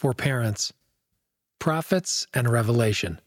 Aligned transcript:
for 0.00 0.14
parents, 0.14 0.72
prophets, 1.58 2.26
and 2.32 2.48
revelation. 2.48 3.20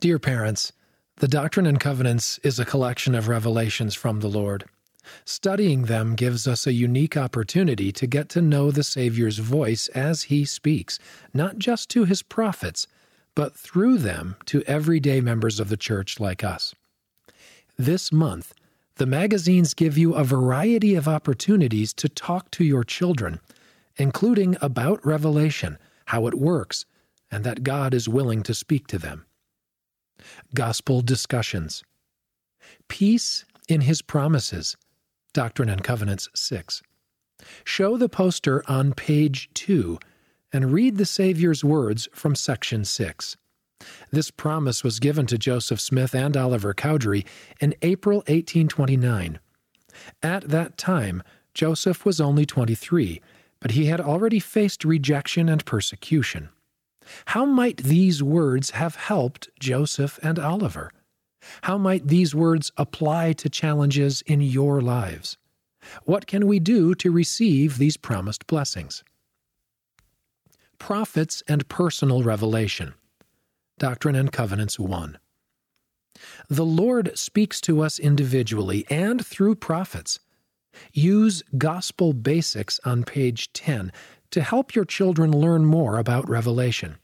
Dear 0.00 0.18
parents, 0.18 0.72
the 1.16 1.28
Doctrine 1.28 1.66
and 1.66 1.78
Covenants 1.78 2.38
is 2.38 2.58
a 2.58 2.64
collection 2.64 3.14
of 3.14 3.28
revelations 3.28 3.94
from 3.94 4.20
the 4.20 4.28
Lord. 4.28 4.64
Studying 5.26 5.82
them 5.82 6.14
gives 6.14 6.48
us 6.48 6.66
a 6.66 6.72
unique 6.72 7.14
opportunity 7.14 7.92
to 7.92 8.06
get 8.06 8.30
to 8.30 8.40
know 8.40 8.70
the 8.70 8.82
Savior's 8.82 9.36
voice 9.36 9.88
as 9.88 10.22
he 10.22 10.46
speaks, 10.46 10.98
not 11.34 11.58
just 11.58 11.90
to 11.90 12.06
his 12.06 12.22
prophets, 12.22 12.86
but 13.34 13.54
through 13.54 13.98
them 13.98 14.36
to 14.46 14.62
everyday 14.62 15.20
members 15.20 15.60
of 15.60 15.68
the 15.68 15.76
church 15.76 16.18
like 16.18 16.42
us. 16.42 16.74
This 17.76 18.10
month, 18.10 18.54
the 18.94 19.04
magazines 19.04 19.74
give 19.74 19.98
you 19.98 20.14
a 20.14 20.24
variety 20.24 20.94
of 20.94 21.06
opportunities 21.06 21.92
to 21.92 22.08
talk 22.08 22.50
to 22.52 22.64
your 22.64 22.82
children, 22.82 23.40
including 23.96 24.56
about 24.60 25.04
Revelation, 25.04 25.78
how 26.06 26.26
it 26.26 26.34
works, 26.34 26.86
and 27.30 27.44
that 27.44 27.62
God 27.62 27.94
is 27.94 28.08
willing 28.08 28.42
to 28.42 28.54
speak 28.54 28.86
to 28.88 28.98
them. 28.98 29.26
Gospel 30.54 31.00
discussions. 31.00 31.82
Peace 32.88 33.44
in 33.68 33.82
His 33.82 34.02
Promises, 34.02 34.76
Doctrine 35.32 35.68
and 35.68 35.82
Covenants 35.82 36.28
6. 36.34 36.82
Show 37.64 37.96
the 37.96 38.08
poster 38.08 38.62
on 38.68 38.92
page 38.92 39.48
2 39.54 39.98
and 40.52 40.72
read 40.72 40.96
the 40.96 41.06
Savior's 41.06 41.64
words 41.64 42.08
from 42.12 42.34
section 42.34 42.84
6. 42.84 43.36
This 44.10 44.30
promise 44.30 44.84
was 44.84 45.00
given 45.00 45.26
to 45.26 45.38
Joseph 45.38 45.80
Smith 45.80 46.14
and 46.14 46.36
Oliver 46.36 46.74
Cowdery 46.74 47.24
in 47.60 47.74
April 47.82 48.18
1829. 48.18 49.38
At 50.22 50.48
that 50.48 50.76
time, 50.76 51.22
Joseph 51.54 52.04
was 52.04 52.20
only 52.20 52.44
23, 52.44 53.22
but 53.60 53.72
he 53.72 53.86
had 53.86 54.00
already 54.00 54.40
faced 54.40 54.84
rejection 54.84 55.48
and 55.48 55.64
persecution. 55.64 56.48
How 57.26 57.44
might 57.44 57.78
these 57.78 58.22
words 58.22 58.70
have 58.70 58.96
helped 58.96 59.48
Joseph 59.58 60.18
and 60.22 60.38
Oliver? 60.38 60.90
How 61.62 61.78
might 61.78 62.06
these 62.06 62.34
words 62.34 62.70
apply 62.76 63.32
to 63.34 63.48
challenges 63.48 64.22
in 64.22 64.40
your 64.40 64.80
lives? 64.80 65.36
What 66.04 66.26
can 66.26 66.46
we 66.46 66.58
do 66.60 66.94
to 66.96 67.10
receive 67.10 67.78
these 67.78 67.96
promised 67.96 68.46
blessings? 68.46 69.02
Prophets 70.78 71.42
and 71.48 71.68
Personal 71.68 72.22
Revelation. 72.22 72.94
Doctrine 73.78 74.14
and 74.14 74.30
Covenants 74.30 74.78
1. 74.78 75.18
The 76.48 76.66
Lord 76.66 77.16
speaks 77.18 77.60
to 77.62 77.80
us 77.80 77.98
individually 77.98 78.84
and 78.90 79.24
through 79.24 79.54
prophets. 79.56 80.20
Use 80.92 81.42
Gospel 81.58 82.12
Basics 82.12 82.80
on 82.84 83.04
page 83.04 83.52
10 83.52 83.92
to 84.30 84.42
help 84.42 84.74
your 84.74 84.84
children 84.84 85.32
learn 85.32 85.64
more 85.64 85.98
about 85.98 86.28
Revelation. 86.28 86.98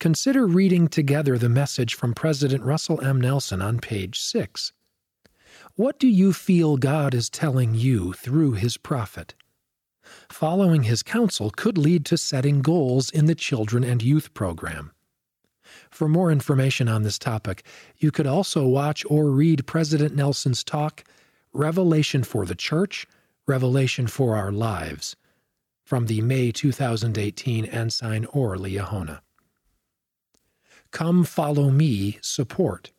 Consider 0.00 0.46
reading 0.46 0.88
together 0.88 1.38
the 1.38 1.48
message 1.48 1.94
from 1.94 2.14
President 2.14 2.64
Russell 2.64 3.00
M. 3.00 3.20
Nelson 3.20 3.60
on 3.60 3.78
page 3.78 4.18
6. 4.20 4.72
What 5.74 5.98
do 5.98 6.08
you 6.08 6.32
feel 6.32 6.76
God 6.76 7.14
is 7.14 7.30
telling 7.30 7.74
you 7.74 8.12
through 8.12 8.52
his 8.52 8.76
prophet? 8.76 9.34
Following 10.30 10.84
his 10.84 11.02
counsel 11.02 11.50
could 11.50 11.76
lead 11.76 12.04
to 12.06 12.16
setting 12.16 12.62
goals 12.62 13.10
in 13.10 13.26
the 13.26 13.34
children 13.34 13.84
and 13.84 14.02
youth 14.02 14.32
program. 14.34 14.92
For 15.90 16.08
more 16.08 16.32
information 16.32 16.88
on 16.88 17.02
this 17.02 17.18
topic, 17.18 17.62
you 17.98 18.10
could 18.10 18.26
also 18.26 18.66
watch 18.66 19.04
or 19.08 19.30
read 19.30 19.66
President 19.66 20.14
Nelson's 20.16 20.64
talk, 20.64 21.04
Revelation 21.58 22.22
for 22.22 22.46
the 22.46 22.54
Church, 22.54 23.04
Revelation 23.48 24.06
for 24.06 24.36
Our 24.36 24.52
Lives, 24.52 25.16
from 25.82 26.06
the 26.06 26.20
May 26.20 26.52
2018 26.52 27.64
Ensign 27.64 28.26
or 28.26 28.56
Liahona. 28.56 29.22
Come 30.92 31.24
Follow 31.24 31.70
Me 31.70 32.18
support. 32.22 32.92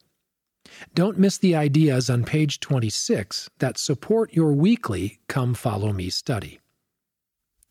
Don't 0.94 1.18
miss 1.18 1.38
the 1.38 1.56
ideas 1.56 2.10
on 2.10 2.26
page 2.26 2.60
26 2.60 3.50
that 3.60 3.78
support 3.78 4.34
your 4.34 4.52
weekly 4.52 5.20
Come 5.30 5.54
Follow 5.54 5.94
Me 5.94 6.10
study. 6.10 6.60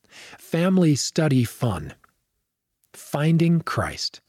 Family 0.09 0.95
Study 0.95 1.45
Fun 1.45 1.93
Finding 2.95 3.61
Christ. 3.61 4.23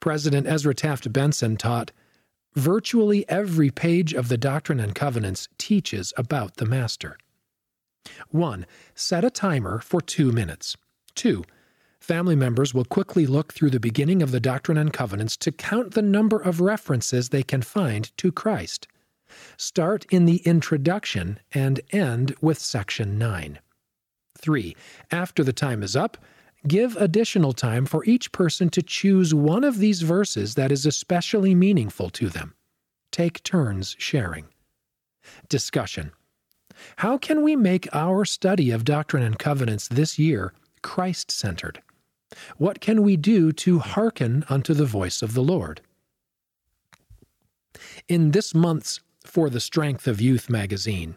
President 0.00 0.46
Ezra 0.46 0.74
Taft 0.74 1.10
Benson 1.14 1.56
taught 1.56 1.92
Virtually 2.54 3.28
every 3.28 3.70
page 3.70 4.14
of 4.14 4.28
the 4.28 4.38
Doctrine 4.38 4.80
and 4.80 4.94
Covenants 4.94 5.48
teaches 5.58 6.12
about 6.16 6.56
the 6.56 6.66
Master. 6.66 7.16
1. 8.30 8.66
Set 8.94 9.24
a 9.24 9.30
timer 9.30 9.80
for 9.80 10.00
two 10.00 10.32
minutes. 10.32 10.76
2. 11.14 11.44
Family 12.00 12.36
members 12.36 12.72
will 12.72 12.84
quickly 12.84 13.26
look 13.26 13.52
through 13.52 13.70
the 13.70 13.80
beginning 13.80 14.22
of 14.22 14.30
the 14.30 14.40
Doctrine 14.40 14.78
and 14.78 14.92
Covenants 14.92 15.36
to 15.36 15.52
count 15.52 15.94
the 15.94 16.02
number 16.02 16.40
of 16.40 16.60
references 16.60 17.28
they 17.28 17.42
can 17.42 17.60
find 17.60 18.16
to 18.16 18.32
Christ. 18.32 18.88
Start 19.56 20.06
in 20.10 20.24
the 20.24 20.38
introduction 20.38 21.38
and 21.52 21.80
end 21.90 22.34
with 22.40 22.58
section 22.58 23.18
9. 23.18 23.58
3. 24.38 24.76
After 25.10 25.44
the 25.44 25.52
time 25.52 25.82
is 25.82 25.96
up, 25.96 26.16
give 26.66 26.96
additional 26.96 27.52
time 27.52 27.86
for 27.86 28.04
each 28.04 28.32
person 28.32 28.68
to 28.70 28.82
choose 28.82 29.34
one 29.34 29.64
of 29.64 29.78
these 29.78 30.02
verses 30.02 30.54
that 30.56 30.72
is 30.72 30.86
especially 30.86 31.54
meaningful 31.54 32.10
to 32.10 32.28
them. 32.28 32.54
Take 33.12 33.42
turns 33.42 33.94
sharing. 33.98 34.46
Discussion 35.48 36.12
How 36.96 37.18
can 37.18 37.42
we 37.42 37.56
make 37.56 37.88
our 37.94 38.24
study 38.24 38.70
of 38.70 38.84
Doctrine 38.84 39.22
and 39.22 39.38
Covenants 39.38 39.88
this 39.88 40.18
year 40.18 40.52
Christ 40.82 41.30
centered? 41.30 41.82
What 42.56 42.80
can 42.80 43.02
we 43.02 43.16
do 43.16 43.52
to 43.52 43.78
hearken 43.78 44.44
unto 44.48 44.74
the 44.74 44.84
voice 44.84 45.22
of 45.22 45.34
the 45.34 45.42
Lord? 45.42 45.80
In 48.06 48.32
this 48.32 48.54
month's 48.54 49.00
For 49.24 49.50
the 49.50 49.60
Strength 49.60 50.06
of 50.06 50.20
Youth 50.20 50.48
magazine, 50.50 51.16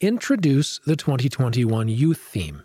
introduce 0.00 0.80
the 0.86 0.96
2021 0.96 1.88
youth 1.88 2.18
theme. 2.18 2.62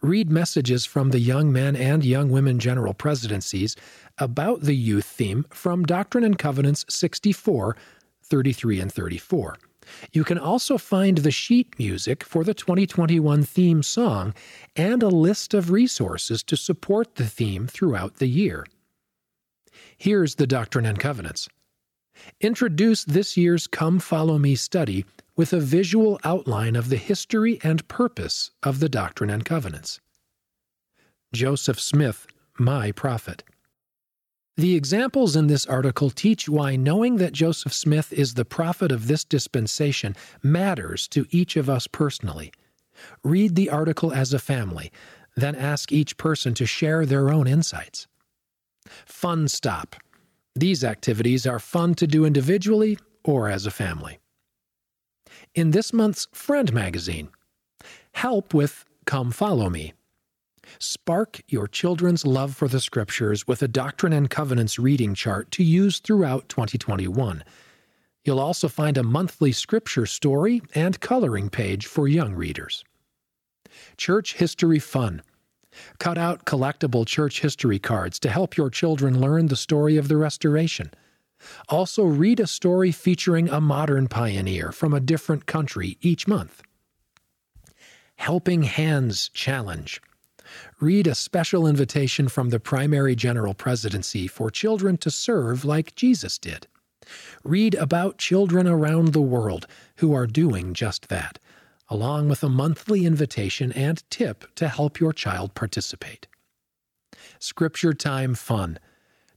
Read 0.00 0.30
messages 0.30 0.84
from 0.84 1.10
the 1.10 1.20
Young 1.20 1.52
Men 1.52 1.76
and 1.76 2.04
Young 2.04 2.30
Women 2.30 2.58
General 2.58 2.94
Presidencies 2.94 3.76
about 4.18 4.62
the 4.62 4.76
youth 4.76 5.06
theme 5.06 5.44
from 5.50 5.84
Doctrine 5.84 6.24
and 6.24 6.38
Covenants 6.38 6.84
64, 6.88 7.76
33, 8.22 8.80
and 8.80 8.92
34. 8.92 9.56
You 10.12 10.24
can 10.24 10.38
also 10.38 10.78
find 10.78 11.18
the 11.18 11.30
sheet 11.30 11.78
music 11.78 12.24
for 12.24 12.44
the 12.44 12.54
2021 12.54 13.42
theme 13.42 13.82
song 13.82 14.34
and 14.76 15.02
a 15.02 15.08
list 15.08 15.54
of 15.54 15.70
resources 15.70 16.42
to 16.44 16.56
support 16.56 17.16
the 17.16 17.26
theme 17.26 17.66
throughout 17.66 18.16
the 18.16 18.28
year. 18.28 18.66
Here's 19.98 20.36
the 20.36 20.46
Doctrine 20.46 20.86
and 20.86 20.98
Covenants. 20.98 21.48
Introduce 22.40 23.04
this 23.04 23.36
year's 23.36 23.66
Come 23.66 23.98
Follow 23.98 24.38
Me 24.38 24.54
study 24.54 25.04
with 25.36 25.52
a 25.52 25.60
visual 25.60 26.18
outline 26.24 26.76
of 26.76 26.88
the 26.88 26.96
history 26.96 27.58
and 27.62 27.86
purpose 27.88 28.50
of 28.62 28.80
the 28.80 28.88
Doctrine 28.88 29.30
and 29.30 29.44
Covenants. 29.44 30.00
Joseph 31.32 31.80
Smith, 31.80 32.26
My 32.58 32.92
Prophet. 32.92 33.42
The 34.56 34.76
examples 34.76 35.34
in 35.34 35.48
this 35.48 35.66
article 35.66 36.10
teach 36.10 36.48
why 36.48 36.76
knowing 36.76 37.16
that 37.16 37.32
Joseph 37.32 37.72
Smith 37.72 38.12
is 38.12 38.34
the 38.34 38.44
prophet 38.44 38.92
of 38.92 39.08
this 39.08 39.24
dispensation 39.24 40.14
matters 40.44 41.08
to 41.08 41.26
each 41.30 41.56
of 41.56 41.68
us 41.68 41.88
personally. 41.88 42.52
Read 43.24 43.56
the 43.56 43.68
article 43.68 44.12
as 44.12 44.32
a 44.32 44.38
family, 44.38 44.92
then 45.34 45.56
ask 45.56 45.90
each 45.90 46.16
person 46.16 46.54
to 46.54 46.66
share 46.66 47.04
their 47.04 47.32
own 47.32 47.48
insights. 47.48 48.06
Fun 49.06 49.48
Stop. 49.48 49.96
These 50.54 50.84
activities 50.84 51.46
are 51.48 51.58
fun 51.58 51.94
to 51.96 52.06
do 52.06 52.24
individually 52.24 52.96
or 53.24 53.48
as 53.48 53.66
a 53.66 53.72
family. 53.72 54.20
In 55.54 55.70
this 55.70 55.92
month's 55.92 56.26
Friend 56.32 56.72
magazine, 56.72 57.28
help 58.10 58.52
with 58.52 58.84
Come 59.04 59.30
Follow 59.30 59.70
Me. 59.70 59.92
Spark 60.80 61.42
your 61.46 61.68
children's 61.68 62.26
love 62.26 62.56
for 62.56 62.66
the 62.66 62.80
scriptures 62.80 63.46
with 63.46 63.62
a 63.62 63.68
Doctrine 63.68 64.12
and 64.12 64.28
Covenants 64.28 64.80
reading 64.80 65.14
chart 65.14 65.52
to 65.52 65.62
use 65.62 66.00
throughout 66.00 66.48
2021. 66.48 67.44
You'll 68.24 68.40
also 68.40 68.66
find 68.66 68.98
a 68.98 69.04
monthly 69.04 69.52
scripture 69.52 70.06
story 70.06 70.60
and 70.74 70.98
coloring 70.98 71.50
page 71.50 71.86
for 71.86 72.08
young 72.08 72.34
readers. 72.34 72.82
Church 73.96 74.34
History 74.34 74.80
Fun. 74.80 75.22
Cut 76.00 76.18
out 76.18 76.46
collectible 76.46 77.06
church 77.06 77.42
history 77.42 77.78
cards 77.78 78.18
to 78.18 78.28
help 78.28 78.56
your 78.56 78.70
children 78.70 79.20
learn 79.20 79.46
the 79.46 79.54
story 79.54 79.98
of 79.98 80.08
the 80.08 80.16
Restoration. 80.16 80.90
Also, 81.68 82.04
read 82.04 82.40
a 82.40 82.46
story 82.46 82.92
featuring 82.92 83.48
a 83.48 83.60
modern 83.60 84.08
pioneer 84.08 84.72
from 84.72 84.92
a 84.92 85.00
different 85.00 85.46
country 85.46 85.98
each 86.00 86.26
month. 86.28 86.62
Helping 88.16 88.62
Hands 88.62 89.28
Challenge 89.34 90.00
read 90.80 91.06
a 91.06 91.14
special 91.14 91.66
invitation 91.66 92.28
from 92.28 92.50
the 92.50 92.60
primary 92.60 93.16
general 93.16 93.54
presidency 93.54 94.26
for 94.26 94.50
children 94.50 94.96
to 94.98 95.10
serve 95.10 95.64
like 95.64 95.94
Jesus 95.94 96.38
did. 96.38 96.66
Read 97.42 97.74
about 97.74 98.18
children 98.18 98.66
around 98.66 99.08
the 99.08 99.20
world 99.20 99.66
who 99.96 100.14
are 100.14 100.26
doing 100.26 100.74
just 100.74 101.08
that, 101.08 101.38
along 101.88 102.28
with 102.28 102.42
a 102.42 102.48
monthly 102.48 103.04
invitation 103.04 103.72
and 103.72 104.08
tip 104.10 104.54
to 104.54 104.68
help 104.68 105.00
your 105.00 105.12
child 105.12 105.54
participate. 105.54 106.26
Scripture 107.38 107.92
Time 107.92 108.34
Fun. 108.34 108.78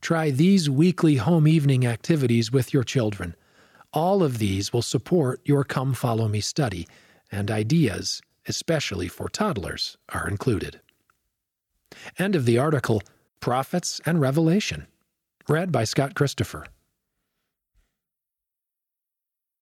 Try 0.02 0.30
these 0.32 0.70
weekly 0.70 1.16
home 1.16 1.48
evening 1.48 1.86
activities 1.86 2.52
with 2.52 2.74
your 2.74 2.84
children. 2.84 3.36
All 3.94 4.24
of 4.24 4.38
these 4.38 4.72
will 4.72 4.82
support 4.82 5.42
your 5.44 5.64
Come 5.64 5.94
Follow 5.94 6.28
Me 6.28 6.42
study, 6.42 6.88
and 7.32 7.50
ideas, 7.50 8.22
especially 8.48 9.08
for 9.08 9.28
toddlers, 9.30 9.98
are 10.10 10.28
included. 10.28 10.80
End 12.18 12.36
of 12.36 12.46
the 12.46 12.58
article 12.58 13.02
Prophets 13.40 14.02
and 14.06 14.20
Revelation, 14.22 14.88
read 15.48 15.72
by 15.72 15.84
Scott 15.84 16.16
Christopher. 16.16 16.66